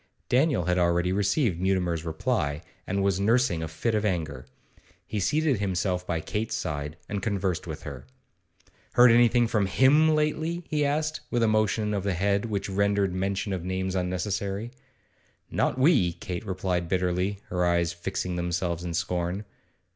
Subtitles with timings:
[0.29, 4.47] Daniel had already received Mutimer's reply, and was nursing a fit of anger.
[5.05, 8.07] He seated himself by Kate's side, and conversed with her.
[8.93, 13.13] 'Heard anything from him lately?' he asked, with a motion of the head which rendered
[13.13, 14.71] mention of names unnecessary.
[15.51, 19.45] 'Not we,' Kate replied bitterly, her eyes fixing themselves in scorn.